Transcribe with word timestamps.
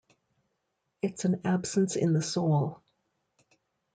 It's 1.03 1.25
an 1.25 1.41
absence 1.45 1.95
in 1.95 2.13
the 2.13 2.23
soul. 2.23 2.81